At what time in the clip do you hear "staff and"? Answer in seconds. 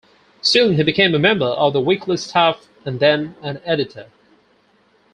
2.23-2.99